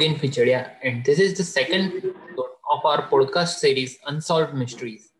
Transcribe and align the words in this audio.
Rugen 0.00 0.18
Fichadia, 0.18 0.70
and 0.82 1.04
this 1.04 1.18
is 1.18 1.36
the 1.36 1.44
second 1.44 1.92
episode 1.98 2.52
of 2.72 2.84
our 2.86 3.06
podcast 3.10 3.58
series 3.58 3.98
Unsolved 4.06 4.54
Mysteries. 4.54 5.12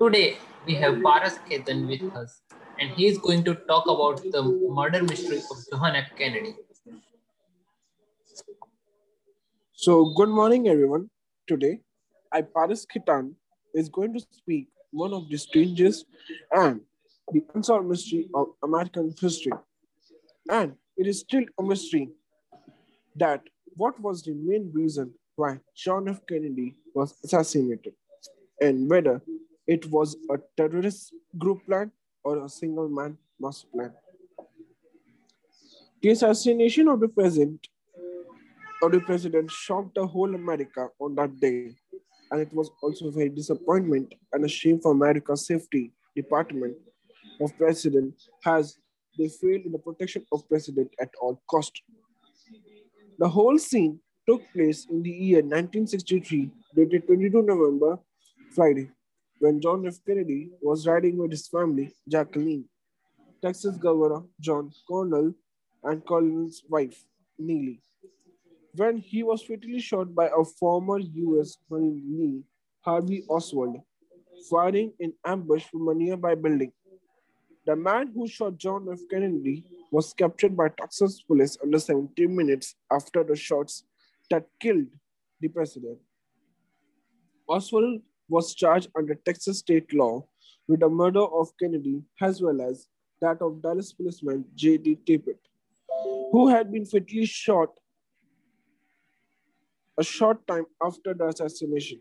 Today, 0.00 0.38
we 0.66 0.74
have 0.74 1.00
Paras 1.04 1.38
Ketan 1.48 1.86
with 1.86 2.12
us, 2.16 2.42
and 2.80 2.90
he 2.96 3.06
is 3.06 3.16
going 3.18 3.44
to 3.44 3.54
talk 3.68 3.86
about 3.86 4.20
the 4.32 4.42
murder 4.42 5.04
mystery 5.04 5.38
of 5.38 5.56
John 5.70 5.94
F. 5.94 6.08
Kennedy. 6.18 6.56
So, 9.74 10.12
good 10.16 10.30
morning, 10.30 10.66
everyone. 10.66 11.10
Today, 11.46 11.78
I, 12.32 12.42
Paras 12.42 12.84
Khitan, 12.92 13.34
is 13.72 13.88
going 13.88 14.14
to 14.14 14.20
speak 14.32 14.66
one 14.90 15.12
of 15.12 15.28
the 15.28 15.36
strangest 15.36 16.06
and 16.50 16.80
the 17.30 17.44
unsolved 17.54 17.86
mystery 17.86 18.28
of 18.34 18.48
American 18.64 19.14
history. 19.20 19.52
And 20.50 20.74
it 20.96 21.06
is 21.06 21.20
still 21.20 21.44
a 21.56 21.62
mystery 21.62 22.08
that 23.14 23.42
what 23.76 23.98
was 24.00 24.22
the 24.22 24.34
main 24.34 24.70
reason 24.72 25.12
why 25.36 25.58
John 25.76 26.08
F. 26.08 26.20
Kennedy 26.28 26.76
was 26.94 27.14
assassinated 27.24 27.94
and 28.60 28.88
whether 28.88 29.20
it 29.66 29.90
was 29.90 30.16
a 30.30 30.38
terrorist 30.56 31.14
group 31.38 31.64
plan 31.66 31.90
or 32.22 32.44
a 32.44 32.48
single 32.48 32.88
man 32.88 33.18
master 33.40 33.66
plan. 33.74 33.92
The 36.02 36.10
assassination 36.10 36.88
of 36.88 37.00
the 37.00 37.08
president 37.08 37.66
of 38.82 38.92
the 38.92 39.00
president 39.00 39.50
shocked 39.50 39.94
the 39.94 40.06
whole 40.06 40.34
America 40.34 40.88
on 41.00 41.14
that 41.14 41.40
day, 41.40 41.74
and 42.30 42.40
it 42.40 42.52
was 42.52 42.70
also 42.82 43.08
a 43.08 43.10
very 43.10 43.30
disappointment 43.30 44.14
and 44.32 44.44
a 44.44 44.48
shame 44.48 44.78
for 44.78 44.92
America's 44.92 45.46
safety 45.46 45.92
department 46.14 46.76
of 47.40 47.56
president 47.56 48.14
has 48.42 48.76
they 49.18 49.28
failed 49.28 49.64
in 49.64 49.72
the 49.72 49.78
protection 49.78 50.24
of 50.32 50.46
president 50.48 50.92
at 51.00 51.10
all 51.20 51.40
cost. 51.48 51.82
The 53.18 53.28
whole 53.28 53.58
scene 53.58 54.00
took 54.28 54.42
place 54.52 54.86
in 54.90 55.02
the 55.02 55.10
year 55.10 55.38
1963, 55.38 56.50
dated 56.74 57.06
22 57.06 57.42
November, 57.42 57.98
Friday, 58.54 58.90
when 59.38 59.60
John 59.60 59.86
F. 59.86 59.98
Kennedy 60.06 60.50
was 60.60 60.86
riding 60.86 61.18
with 61.18 61.30
his 61.30 61.46
family, 61.46 61.92
Jacqueline, 62.08 62.64
Texas 63.40 63.76
Governor 63.76 64.22
John 64.40 64.72
Connally, 64.90 65.34
and 65.84 66.04
Colonel's 66.04 66.64
wife, 66.68 67.04
Nellie, 67.38 67.80
when 68.74 68.98
he 68.98 69.22
was 69.22 69.42
fatally 69.42 69.80
shot 69.80 70.12
by 70.14 70.26
a 70.26 70.44
former 70.58 70.98
U.S. 70.98 71.56
Marine 71.70 72.42
Harvey 72.80 73.24
Oswald, 73.30 73.76
firing 74.50 74.92
in 74.98 75.12
ambush 75.24 75.64
from 75.64 75.88
a 75.88 75.94
nearby 75.94 76.34
building. 76.34 76.72
The 77.66 77.74
man 77.74 78.12
who 78.14 78.28
shot 78.28 78.58
John 78.58 78.86
F. 78.92 78.98
Kennedy 79.10 79.64
was 79.90 80.12
captured 80.12 80.56
by 80.56 80.68
Texas 80.68 81.22
police 81.22 81.56
under 81.62 81.78
17 81.78 82.34
minutes 82.34 82.74
after 82.92 83.24
the 83.24 83.34
shots 83.34 83.84
that 84.30 84.46
killed 84.60 84.86
the 85.40 85.48
president. 85.48 85.98
Oswald 87.48 88.02
was 88.28 88.54
charged 88.54 88.88
under 88.96 89.14
Texas 89.14 89.58
state 89.58 89.92
law 89.94 90.26
with 90.68 90.80
the 90.80 90.88
murder 90.88 91.24
of 91.24 91.52
Kennedy 91.60 92.02
as 92.20 92.42
well 92.42 92.60
as 92.60 92.88
that 93.20 93.40
of 93.40 93.62
Dallas 93.62 93.92
policeman 93.92 94.44
J.D. 94.54 94.98
Tippit, 95.06 95.38
who 96.32 96.48
had 96.48 96.70
been 96.70 96.84
fatally 96.84 97.26
shot 97.26 97.70
a 99.98 100.04
short 100.04 100.46
time 100.46 100.66
after 100.82 101.14
the 101.14 101.28
assassination. 101.28 102.00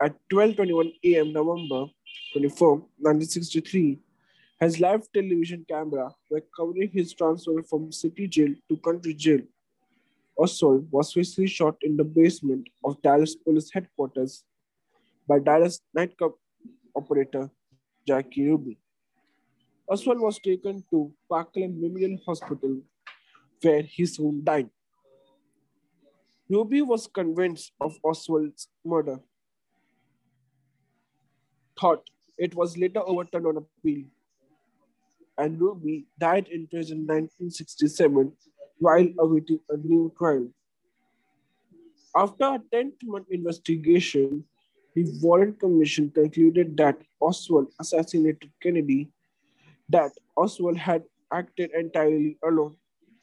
At 0.00 0.16
12:21 0.32 0.92
a.m. 1.04 1.32
November 1.32 1.86
24, 2.32 2.76
1963, 2.98 3.98
his 4.60 4.80
live 4.80 5.06
television 5.12 5.64
camera 5.68 6.12
were 6.30 6.42
covering 6.56 6.90
his 6.92 7.14
transfer 7.14 7.62
from 7.62 7.92
city 7.92 8.26
jail 8.26 8.52
to 8.68 8.76
country 8.78 9.14
jail. 9.14 9.40
Oswald 10.36 10.88
was 10.90 11.12
fatally 11.12 11.46
shot 11.46 11.76
in 11.82 11.96
the 11.96 12.04
basement 12.04 12.68
of 12.84 13.00
Dallas 13.02 13.36
Police 13.36 13.70
Headquarters 13.72 14.44
by 15.28 15.38
Dallas 15.38 15.80
nightclub 15.94 16.32
operator 16.96 17.50
Jackie 18.06 18.48
Ruby. 18.48 18.78
Oswald 19.88 20.20
was 20.20 20.38
taken 20.38 20.84
to 20.90 21.12
Parkland 21.28 21.80
Memorial 21.80 22.18
Hospital, 22.26 22.80
where 23.62 23.82
he 23.82 24.06
soon 24.06 24.44
died. 24.44 24.70
Ruby 26.50 26.82
was 26.82 27.06
convinced 27.06 27.72
of 27.80 27.96
Oswald's 28.04 28.68
murder, 28.84 29.20
thought 31.78 32.08
it 32.36 32.54
was 32.54 32.76
later 32.76 33.00
overturned 33.00 33.46
on 33.46 33.56
appeal 33.58 34.04
and 35.38 35.60
Ruby 35.60 36.06
died 36.18 36.48
in 36.48 36.66
prison 36.66 36.98
in 36.98 37.06
1967 37.06 38.32
while 38.78 39.08
awaiting 39.18 39.60
a 39.70 39.76
new 39.76 40.12
trial. 40.18 40.48
After 42.14 42.44
a 42.44 42.58
10-month 42.74 43.26
investigation, 43.30 44.44
the 44.94 45.06
Warren 45.22 45.54
Commission 45.54 46.10
concluded 46.10 46.76
that 46.76 47.00
Oswald 47.20 47.68
assassinated 47.80 48.50
Kennedy, 48.60 49.10
that 49.88 50.10
Oswald 50.36 50.76
had 50.76 51.04
acted 51.32 51.70
entirely 51.70 52.36
alone, 52.44 52.76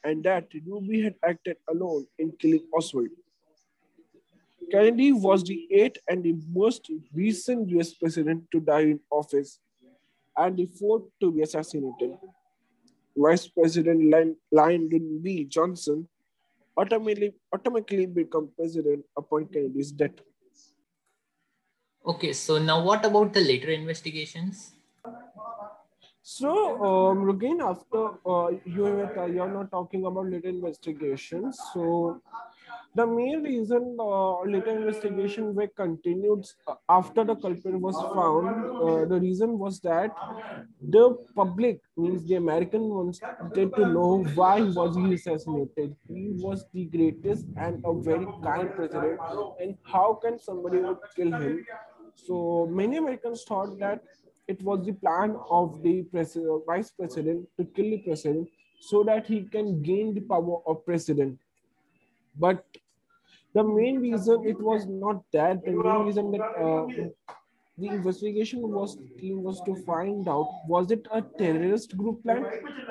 and 0.04 0.24
that 0.24 0.48
Ruby 0.66 1.02
had 1.02 1.16
acted 1.22 1.56
alone 1.68 2.06
in 2.18 2.32
killing 2.40 2.66
Oswald. 2.74 3.08
Kennedy 4.70 5.12
was 5.12 5.44
the 5.44 5.68
eighth 5.70 5.98
and 6.08 6.24
the 6.24 6.36
most 6.50 6.90
recent 7.12 7.68
US 7.70 7.94
president 7.94 8.44
to 8.52 8.60
die 8.60 8.80
in 8.80 9.00
office 9.10 9.58
and 10.36 10.56
the 10.56 10.66
fourth 10.66 11.04
to 11.20 11.32
be 11.32 11.42
assassinated. 11.42 12.16
Vice 13.16 13.48
President 13.48 14.12
Lyndon 14.52 15.20
B. 15.22 15.44
Johnson 15.44 16.08
automatically, 16.76 17.34
automatically 17.52 18.06
became 18.06 18.48
president 18.56 19.04
upon 19.16 19.46
Kennedy's 19.46 19.90
death. 19.90 20.20
Okay, 22.06 22.32
so 22.32 22.58
now 22.58 22.82
what 22.82 23.04
about 23.04 23.32
the 23.32 23.40
later 23.40 23.70
investigations? 23.70 24.72
So, 26.22 26.82
um, 26.84 27.28
again, 27.30 27.60
after 27.60 28.08
uh, 28.26 28.50
you 28.64 29.08
uh, 29.16 29.26
you're 29.26 29.48
not 29.48 29.70
talking 29.70 30.06
about 30.06 30.28
later 30.28 30.48
investigations. 30.48 31.58
So, 31.72 32.20
the 32.94 33.06
main 33.06 33.42
reason 33.42 33.96
uh, 34.00 34.40
later 34.42 34.70
investigation 34.70 35.54
were 35.54 35.68
continued 35.68 36.44
after 36.88 37.24
the 37.24 37.34
culprit 37.36 37.80
was 37.80 37.96
found, 38.14 38.46
uh, 38.76 39.04
the 39.04 39.20
reason 39.20 39.58
was 39.58 39.80
that 39.80 40.10
the 40.80 41.16
public, 41.34 41.80
means 41.96 42.26
the 42.26 42.36
American 42.36 42.88
ones, 42.88 43.20
wanted 43.40 43.74
to 43.74 43.86
know 43.86 44.24
why 44.34 44.62
was 44.62 44.96
he 44.96 45.14
assassinated. 45.14 45.94
He 46.08 46.30
was 46.32 46.64
the 46.72 46.84
greatest 46.86 47.46
and 47.56 47.82
a 47.84 47.92
very 47.94 48.26
kind 48.42 48.70
president, 48.74 49.20
and 49.60 49.76
how 49.84 50.14
can 50.22 50.38
somebody 50.38 50.78
would 50.78 50.98
kill 51.14 51.32
him? 51.32 51.64
So 52.14 52.66
many 52.70 52.96
Americans 52.96 53.44
thought 53.44 53.78
that 53.78 54.02
it 54.48 54.62
was 54.62 54.86
the 54.86 54.92
plan 54.92 55.36
of 55.50 55.82
the 55.82 56.02
president, 56.04 56.62
vice 56.66 56.90
president 56.90 57.46
to 57.58 57.64
kill 57.64 57.90
the 57.90 57.98
president 57.98 58.48
so 58.80 59.02
that 59.04 59.26
he 59.26 59.42
can 59.42 59.82
gain 59.82 60.14
the 60.14 60.20
power 60.20 60.60
of 60.66 60.84
president. 60.84 61.38
But 62.38 62.64
the 63.54 63.64
main 63.64 64.00
reason 64.00 64.46
it 64.46 64.60
was 64.60 64.86
not 64.86 65.22
that. 65.32 65.64
The 65.64 65.72
main 65.72 66.06
reason 66.06 66.30
that 66.32 66.42
uh, 66.42 66.86
the 67.78 67.88
investigation 67.88 68.60
was 68.72 68.96
team 69.18 69.42
was 69.42 69.60
to 69.66 69.74
find 69.84 70.28
out 70.28 70.48
was 70.66 70.90
it 70.90 71.06
a 71.12 71.22
terrorist 71.38 71.96
group 71.96 72.22
plan 72.22 72.44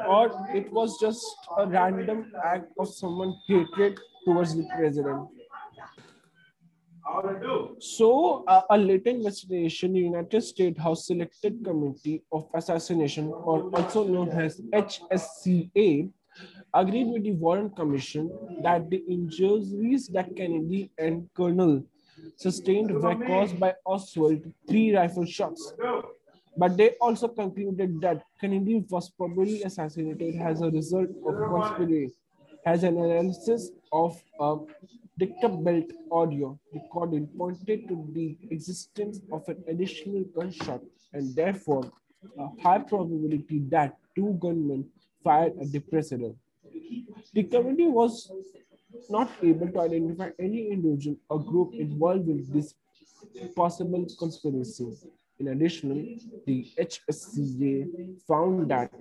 or 0.07 0.31
it 0.53 0.71
was 0.71 0.99
just 0.99 1.25
a 1.57 1.65
random 1.67 2.31
act 2.43 2.71
of 2.77 2.87
someone 2.93 3.33
hatred 3.47 3.99
towards 4.25 4.55
the 4.55 4.67
president. 4.75 5.27
So, 7.79 8.43
uh, 8.47 8.61
a 8.69 8.77
later 8.77 9.11
investigation, 9.11 9.95
United 9.95 10.41
States 10.41 10.79
House 10.79 11.07
Selected 11.07 11.63
Committee 11.63 12.23
of 12.31 12.47
Assassination, 12.53 13.27
or 13.27 13.69
also 13.75 14.03
known 14.03 14.29
as 14.29 14.59
HSCA, 14.73 16.09
agreed 16.75 17.07
with 17.07 17.23
the 17.23 17.31
Warren 17.31 17.69
Commission 17.69 18.29
that 18.61 18.89
the 18.89 19.03
injuries 19.07 20.07
that 20.09 20.35
Kennedy 20.35 20.91
and 20.97 21.29
Colonel 21.33 21.83
sustained 22.35 22.91
were 22.91 23.15
caused 23.15 23.59
by 23.59 23.73
Oswald 23.85 24.41
three 24.67 24.95
rifle 24.95 25.25
shots. 25.25 25.73
But 26.57 26.77
they 26.77 26.91
also 27.01 27.27
concluded 27.29 28.01
that 28.01 28.23
Kennedy 28.39 28.83
was 28.89 29.09
probably 29.09 29.63
assassinated 29.63 30.35
as 30.41 30.61
a 30.61 30.69
result 30.69 31.09
of 31.25 31.35
conspiracy, 31.49 32.13
as 32.65 32.83
an 32.83 32.97
analysis 32.97 33.71
of 33.91 34.21
a 34.39 34.57
Dictabelt 35.17 35.91
audio 36.11 36.59
recording 36.73 37.25
pointed 37.37 37.87
to 37.87 38.05
the 38.11 38.37
existence 38.51 39.21
of 39.31 39.47
an 39.47 39.63
additional 39.69 40.25
gunshot 40.35 40.81
and 41.13 41.33
therefore 41.33 41.89
a 42.37 42.47
high 42.61 42.79
probability 42.79 43.59
that 43.69 43.95
two 44.13 44.37
gunmen 44.41 44.85
fired 45.23 45.53
at 45.61 45.71
the 45.71 45.79
president. 45.79 46.35
The 47.33 47.43
committee 47.43 47.87
was 47.87 48.31
not 49.09 49.29
able 49.43 49.67
to 49.69 49.79
identify 49.81 50.29
any 50.39 50.69
individual 50.71 51.17
or 51.29 51.43
group 51.43 51.73
involved 51.73 52.27
in 52.29 52.45
this 52.49 52.75
possible 53.55 54.05
conspiracy. 54.17 54.87
In 55.39 55.49
addition, 55.49 56.19
the 56.45 56.65
HSCA 56.79 58.19
found 58.27 58.71
that 58.71 58.91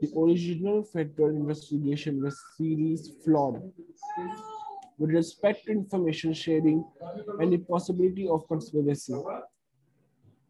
the 0.00 0.08
original 0.16 0.82
federal 0.82 1.30
investigation 1.30 2.22
was 2.22 2.40
seriously 2.56 3.14
flawed. 3.24 3.62
with 4.98 5.10
respect 5.10 5.64
to 5.66 5.72
information 5.72 6.32
sharing 6.32 6.84
and 7.38 7.52
the 7.52 7.58
possibility 7.58 8.28
of 8.28 8.46
conspiracy. 8.48 9.14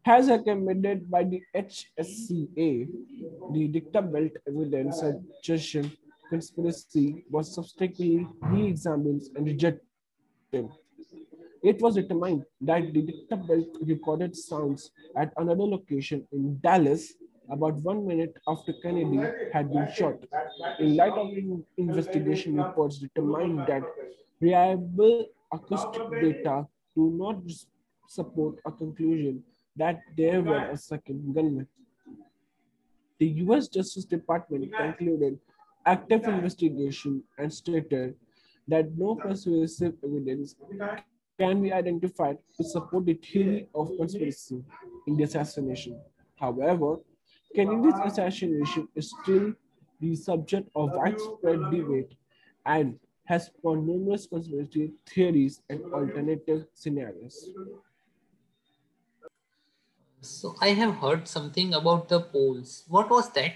As 0.05 0.27
recommended 0.27 1.09
by 1.09 1.23
the 1.23 1.41
HSCA, 1.55 2.87
the 3.53 3.67
Dictabelt 3.67 4.31
evidence 4.47 5.01
suggestion 5.01 5.91
conspiracy 6.29 7.25
was 7.29 7.53
subsequently 7.53 8.27
re-examined 8.41 9.23
and 9.35 9.45
rejected. 9.45 10.69
It 11.61 11.81
was 11.81 11.95
determined 11.95 12.43
that 12.61 12.93
the 12.93 13.01
Dictabelt 13.01 13.75
recorded 13.81 14.35
sounds 14.35 14.91
at 15.17 15.33
another 15.37 15.63
location 15.63 16.25
in 16.31 16.59
Dallas 16.61 17.13
about 17.49 17.75
one 17.81 18.07
minute 18.07 18.33
after 18.47 18.73
Kennedy 18.81 19.19
had 19.51 19.71
been 19.73 19.87
shot. 19.93 20.15
In 20.79 20.95
light 20.95 21.13
of 21.13 21.31
the 21.31 21.63
investigation 21.77 22.55
reports 22.55 22.99
determined 22.99 23.59
that 23.67 23.83
reliable 24.39 25.25
acoustic 25.51 26.03
data 26.21 26.65
do 26.95 27.11
not 27.17 27.37
support 28.07 28.55
a 28.65 28.71
conclusion 28.71 29.43
that 29.75 29.99
there 30.15 30.41
were 30.41 30.69
a 30.69 30.77
second 30.77 31.33
gunman. 31.33 31.67
The 33.19 33.27
US 33.43 33.67
Justice 33.67 34.05
Department 34.05 34.71
concluded 34.73 35.39
active 35.85 36.23
investigation 36.25 37.23
and 37.37 37.51
stated 37.51 38.15
that 38.67 38.97
no 38.97 39.15
persuasive 39.15 39.93
evidence 40.03 40.55
can 41.39 41.61
be 41.61 41.71
identified 41.71 42.37
to 42.57 42.63
support 42.63 43.05
the 43.05 43.13
theory 43.15 43.67
of 43.73 43.89
conspiracy 43.97 44.63
in 45.07 45.15
the 45.15 45.23
assassination. 45.23 45.99
However, 46.35 46.97
Kennedy's 47.55 47.99
assassination 48.03 48.87
is 48.95 49.13
still 49.21 49.53
the 49.99 50.15
subject 50.15 50.69
of 50.75 50.91
widespread 50.93 51.59
debate 51.71 52.13
and 52.65 52.99
has 53.25 53.47
spawned 53.47 53.87
numerous 53.87 54.27
conspiracy 54.27 54.91
theories 55.07 55.61
and 55.69 55.81
alternative 55.93 56.65
scenarios. 56.73 57.49
So 60.21 60.55
I 60.61 60.69
have 60.69 60.95
heard 60.95 61.27
something 61.27 61.73
about 61.73 62.09
the 62.09 62.19
polls. 62.19 62.83
What 62.87 63.09
was 63.09 63.29
that? 63.31 63.53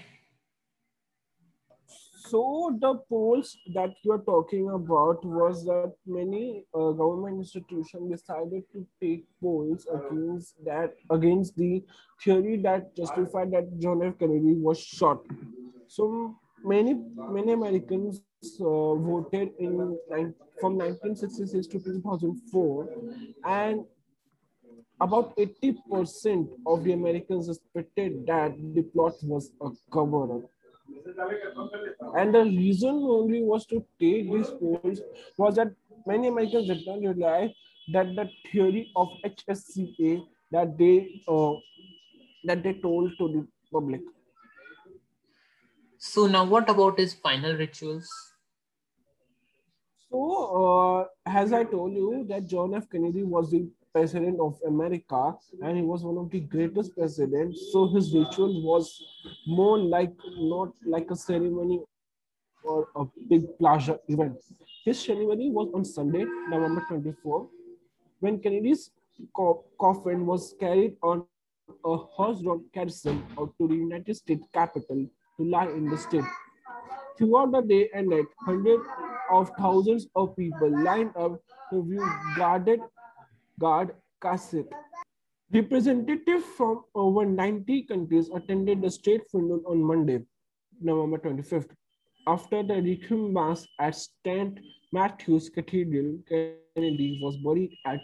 So 2.34 2.76
the 2.80 2.94
polls 3.08 3.56
that 3.74 3.94
you're 4.02 4.24
talking 4.26 4.68
about 4.68 5.24
was 5.24 5.64
that 5.66 5.92
many 6.04 6.64
uh, 6.74 6.90
government 6.90 7.38
institutions 7.38 8.10
decided 8.10 8.64
to 8.72 8.84
take 9.00 9.24
polls 9.40 9.86
against 9.86 10.56
that 10.64 10.96
against 11.10 11.56
the 11.56 11.84
theory 12.20 12.56
that 12.62 12.96
justified 12.96 13.52
that 13.52 13.78
John 13.78 14.02
F. 14.02 14.18
Kennedy 14.18 14.54
was 14.54 14.80
shot. 14.80 15.22
So 15.86 16.34
many 16.64 16.96
many 17.36 17.52
Americans 17.52 18.20
uh, 18.60 18.94
voted 18.94 19.50
in 19.60 19.96
from 20.60 20.74
1966 20.74 21.68
to 21.68 21.78
2004, 21.78 22.88
and 23.44 23.84
about 25.00 25.36
80% 25.36 26.48
of 26.66 26.82
the 26.82 26.94
Americans 26.94 27.46
suspected 27.46 28.26
that 28.26 28.56
the 28.74 28.82
plot 28.82 29.14
was 29.22 29.52
a 29.60 29.70
cover-up. 29.92 30.50
And 32.16 32.34
the 32.34 32.44
reason 32.44 32.90
only 32.90 33.42
was 33.42 33.66
to 33.66 33.84
take 34.00 34.30
these 34.32 34.50
polls 34.50 35.00
was 35.36 35.56
that 35.56 35.72
many 36.06 36.28
Americans 36.28 36.68
did 36.68 36.86
not 36.86 37.00
realize 37.00 37.50
that 37.92 38.14
the 38.14 38.28
theory 38.50 38.90
of 38.96 39.08
HSCA 39.24 40.24
that 40.52 40.76
they 40.78 41.22
uh, 41.28 41.52
that 42.44 42.62
they 42.62 42.74
told 42.74 43.12
to 43.18 43.28
the 43.28 43.46
public. 43.72 44.02
So 45.98 46.26
now, 46.26 46.44
what 46.44 46.68
about 46.68 46.98
his 46.98 47.14
final 47.14 47.56
rituals? 47.56 48.08
So, 50.10 50.20
uh, 50.62 51.06
as 51.26 51.52
I 51.52 51.64
told 51.64 51.94
you, 51.94 52.26
that 52.28 52.46
John 52.46 52.74
F. 52.74 52.90
Kennedy 52.90 53.22
was 53.22 53.50
the 53.50 53.68
president 53.94 54.40
of 54.40 54.58
America, 54.66 55.34
and 55.62 55.76
he 55.76 55.82
was 55.82 56.02
one 56.02 56.18
of 56.18 56.30
the 56.30 56.40
greatest 56.40 56.96
presidents. 56.96 57.68
So 57.72 57.86
his 57.88 58.12
ritual 58.12 58.62
was 58.62 59.00
more 59.46 59.78
like 59.78 60.12
not 60.36 60.72
like 60.84 61.10
a 61.10 61.16
ceremony 61.16 61.80
or 62.64 62.88
a 62.96 63.04
big 63.28 63.44
plaza 63.58 64.00
event. 64.08 64.36
His 64.84 64.98
ceremony 65.00 65.50
was 65.50 65.70
on 65.74 65.84
Sunday, 65.84 66.24
November 66.48 66.84
24, 66.88 67.48
when 68.18 68.40
Kennedy's 68.40 68.90
co 69.34 69.64
coffin 69.80 70.26
was 70.26 70.54
carried 70.58 70.96
on 71.02 71.24
a 71.84 71.96
horse-drawn 71.96 72.64
carousel 72.74 73.16
out 73.38 73.54
to 73.58 73.68
the 73.68 73.74
United 73.74 74.16
States 74.16 74.46
Capitol 74.52 75.06
to 75.36 75.44
lie 75.44 75.68
in 75.68 75.88
the 75.88 75.96
state. 75.96 76.24
Throughout 77.16 77.52
the 77.52 77.62
day 77.62 77.88
and 77.94 78.08
night, 78.08 78.26
hundreds 78.40 78.82
of 79.30 79.50
thousands 79.56 80.08
of 80.16 80.36
people 80.36 80.82
lined 80.82 81.16
up 81.16 81.40
to 81.70 81.84
view 81.84 82.04
guarded 82.36 82.80
guard 83.58 83.94
cassette. 84.20 84.72
Representatives 85.52 86.44
from 86.56 86.84
over 86.94 87.24
90 87.24 87.82
countries 87.82 88.30
attended 88.34 88.82
the 88.82 88.90
state 88.90 89.22
funeral 89.30 89.62
on 89.66 89.82
Monday, 89.82 90.20
November 90.80 91.18
25th. 91.18 91.70
After 92.26 92.62
the 92.62 92.80
requiem 92.82 93.32
mass 93.32 93.66
at 93.78 93.94
St. 93.94 94.58
Matthew's 94.92 95.48
Cathedral, 95.50 96.18
Kennedy 96.28 97.20
was 97.22 97.36
buried 97.36 97.76
at 97.84 98.00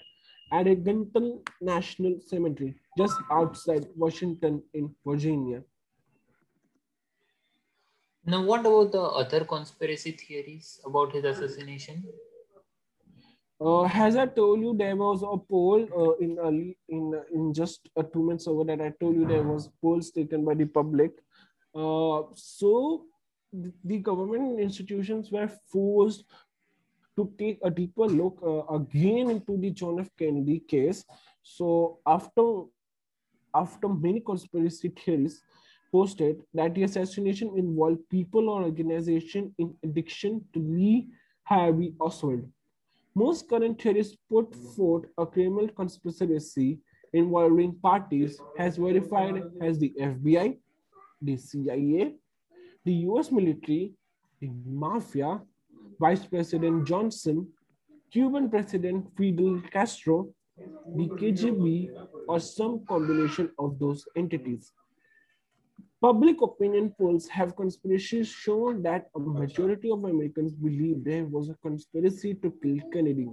Arlington 0.52 1.41
National 1.61 2.20
Cemetery, 2.20 2.75
just 2.99 3.17
outside 3.31 3.87
Washington 3.97 4.62
in 4.75 4.94
Virginia. 5.06 5.62
Now, 8.26 8.43
what 8.43 8.61
about 8.61 8.93
the 8.93 9.02
other 9.02 9.44
conspiracy 9.44 10.12
theories 10.12 10.81
about 10.85 11.12
his 11.12 11.25
assassination? 11.25 12.05
Uh, 13.60 13.84
as 13.84 14.16
I 14.16 14.24
told 14.24 14.60
you, 14.60 14.74
there 14.74 14.96
was 14.96 15.22
a 15.22 15.36
poll 15.36 15.86
uh, 15.94 16.24
in 16.24 16.38
early 16.38 16.78
in 16.88 17.14
in 17.30 17.52
just 17.52 17.90
a 17.94 18.02
two 18.02 18.22
minutes 18.22 18.46
over 18.46 18.64
that 18.64 18.80
I 18.80 18.90
told 18.98 19.16
you 19.16 19.26
there 19.26 19.42
was 19.42 19.68
polls 19.82 20.10
taken 20.10 20.46
by 20.46 20.54
the 20.54 20.64
public. 20.64 21.12
Uh, 21.74 22.22
so 22.34 23.04
the 23.84 23.98
government 23.98 24.60
institutions 24.60 25.30
were 25.30 25.48
forced 25.70 26.24
to 27.16 27.30
take 27.38 27.58
a 27.62 27.70
deeper 27.70 28.06
look 28.06 28.38
uh, 28.42 28.64
again 28.74 29.28
into 29.28 29.58
the 29.58 29.70
John 29.70 30.00
F. 30.00 30.08
Kennedy 30.18 30.61
case. 30.61 31.04
So 31.42 31.99
after 32.06 32.62
after 33.54 33.88
many 33.88 34.20
conspiracy 34.20 34.88
theories 34.88 35.42
posted 35.92 36.40
that 36.54 36.75
the 36.75 36.85
assassination 36.85 37.52
involved 37.56 38.08
people 38.08 38.49
or 38.49 38.62
organization 38.62 39.54
in 39.58 39.75
addiction 39.85 40.40
to 40.54 40.61
Lee 40.61 41.08
Harvey 41.42 41.92
Oswald 42.00 42.49
most 43.14 43.49
current 43.49 43.81
theories 43.81 44.17
put 44.31 44.55
forth 44.76 45.07
a 45.19 45.26
criminal 45.26 45.69
conspiracy 45.69 46.79
involving 47.12 47.75
parties 47.83 48.40
has 48.57 48.76
verified 48.76 49.43
as 49.61 49.79
the 49.79 49.93
FBI, 50.00 50.57
the 51.23 51.37
CIA, 51.37 52.14
the 52.85 52.93
US 53.09 53.33
military, 53.33 53.93
the 54.40 54.50
mafia, 54.64 55.40
Vice 55.99 56.25
President 56.25 56.87
Johnson, 56.87 57.47
Cuban 58.12 58.49
President 58.49 59.07
Fidel 59.17 59.61
Castro, 59.71 60.29
the 60.97 61.09
KGB, 61.09 61.90
or 62.29 62.40
some 62.40 62.85
combination 62.87 63.50
of 63.59 63.79
those 63.79 64.05
entities. 64.17 64.73
Public 66.02 66.40
opinion 66.40 66.95
polls 66.99 67.28
have 67.28 67.54
conspiracies 67.57 68.26
shown 68.26 68.83
that 68.83 69.11
a 69.14 69.19
majority 69.19 69.90
of 69.90 70.02
Americans 70.04 70.54
believe 70.54 71.04
there 71.04 71.26
was 71.26 71.50
a 71.50 71.54
conspiracy 71.57 72.33
to 72.35 72.50
kill 72.62 72.78
Kennedy. 72.90 73.28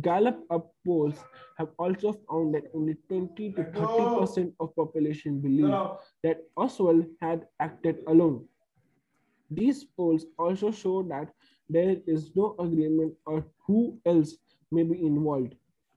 Gallup 0.00 0.44
up 0.50 0.72
polls 0.86 1.16
have 1.58 1.68
also 1.78 2.12
found 2.26 2.54
that 2.54 2.70
only 2.74 2.94
20 3.08 3.52
to 3.52 3.62
30% 3.64 4.52
of 4.60 4.70
the 4.76 4.82
population 4.82 5.40
believe 5.40 5.74
that 6.22 6.38
Oswald 6.56 7.04
had 7.20 7.46
acted 7.60 7.98
alone. 8.06 8.46
These 9.50 9.84
polls 9.84 10.24
also 10.38 10.70
show 10.70 11.02
that 11.04 11.28
there 11.68 11.96
is 12.06 12.30
no 12.34 12.54
agreement 12.58 13.12
on 13.26 13.44
who 13.66 13.98
else 14.06 14.36
may 14.70 14.84
be 14.84 15.04
involved. 15.04 15.54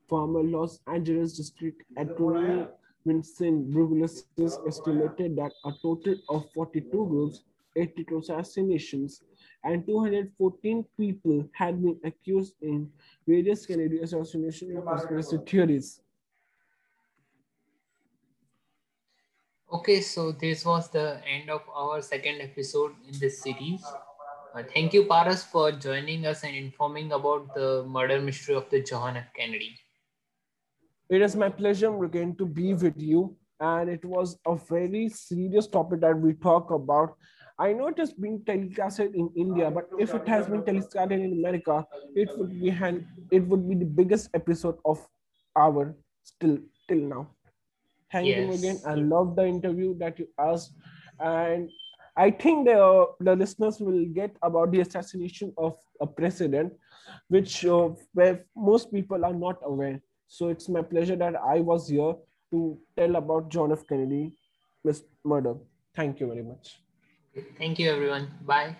Former 0.09 0.43
Los 0.43 0.81
Angeles 0.87 1.37
District 1.37 1.81
Attorney 1.97 2.67
Vincent 3.05 3.71
Bugliosi 3.71 4.67
estimated 4.67 5.35
that 5.35 5.51
a 5.65 5.71
total 5.81 6.15
of 6.29 6.45
42 6.53 6.89
groups, 6.89 7.43
82 7.75 8.19
assassinations, 8.19 9.21
and 9.63 9.85
214 9.85 10.85
people 10.97 11.47
had 11.53 11.81
been 11.81 11.99
accused 12.03 12.53
in 12.61 12.89
various 13.27 13.65
Kennedy 13.65 13.99
assassination 13.99 14.71
and 14.71 14.85
conspiracy 14.85 15.37
theories. 15.45 16.01
Okay, 19.73 20.01
so 20.01 20.33
this 20.33 20.65
was 20.65 20.89
the 20.89 21.21
end 21.25 21.49
of 21.49 21.61
our 21.73 22.01
second 22.01 22.41
episode 22.41 22.91
in 23.07 23.17
this 23.19 23.41
series. 23.41 23.81
Uh, 24.53 24.63
thank 24.73 24.93
you, 24.93 25.05
Paras, 25.05 25.45
for 25.45 25.71
joining 25.71 26.25
us 26.25 26.43
and 26.43 26.53
informing 26.55 27.13
about 27.13 27.55
the 27.55 27.85
murder 27.87 28.19
mystery 28.19 28.53
of 28.53 28.69
the 28.69 28.83
John 28.83 29.15
F. 29.15 29.27
Kennedy. 29.33 29.79
It 31.11 31.21
is 31.21 31.35
my 31.35 31.49
pleasure 31.49 31.91
again 32.05 32.35
to 32.37 32.45
be 32.45 32.73
with 32.73 32.99
you. 33.01 33.35
And 33.59 33.89
it 33.89 34.03
was 34.05 34.39
a 34.47 34.55
very 34.55 35.09
serious 35.09 35.67
topic 35.67 35.99
that 35.99 36.17
we 36.17 36.33
talk 36.33 36.71
about. 36.71 37.17
I 37.59 37.73
know 37.73 37.87
it 37.89 37.99
has 37.99 38.13
been 38.13 38.39
telecasted 38.39 39.13
in 39.13 39.29
India, 39.35 39.69
but 39.69 39.89
if 39.99 40.15
it 40.15 40.25
has 40.27 40.47
been 40.47 40.61
telecasted 40.61 41.11
in 41.11 41.33
America, 41.33 41.85
it 42.15 42.29
would 42.37 42.59
be 42.59 42.69
hand, 42.69 43.05
it 43.29 43.45
would 43.45 43.67
be 43.69 43.75
the 43.75 43.85
biggest 43.85 44.29
episode 44.33 44.77
of 44.85 45.05
our 45.55 45.93
still 46.23 46.57
till 46.87 46.97
now. 46.97 47.27
Thank 48.11 48.27
yes. 48.27 48.39
you 48.39 48.53
again. 48.53 48.79
I 48.85 48.95
love 48.95 49.35
the 49.35 49.45
interview 49.45 49.97
that 49.99 50.17
you 50.17 50.27
asked, 50.39 50.73
and 51.19 51.69
I 52.17 52.31
think 52.31 52.67
the 52.67 53.07
the 53.19 53.35
listeners 53.35 53.79
will 53.79 54.05
get 54.05 54.35
about 54.41 54.71
the 54.71 54.79
assassination 54.79 55.53
of 55.57 55.77
a 55.99 56.07
president, 56.07 56.73
which 57.27 57.65
uh, 57.65 57.89
where 58.13 58.45
most 58.55 58.91
people 58.91 59.23
are 59.23 59.33
not 59.33 59.59
aware. 59.63 60.01
So 60.33 60.47
it's 60.47 60.69
my 60.69 60.81
pleasure 60.81 61.17
that 61.17 61.35
I 61.35 61.59
was 61.59 61.89
here 61.89 62.13
to 62.51 62.79
tell 62.95 63.17
about 63.17 63.49
John 63.49 63.73
F. 63.73 63.85
Kennedy 63.85 64.31
murder. 65.25 65.55
Thank 65.93 66.21
you 66.21 66.27
very 66.27 66.41
much. 66.41 66.79
Thank 67.57 67.79
you, 67.79 67.91
everyone. 67.91 68.31
Bye. 68.45 68.77